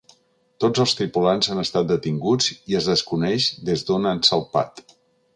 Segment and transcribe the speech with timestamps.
[0.63, 4.83] Tots els tripulants han estat detinguts i es desconeix des d’on han salpat.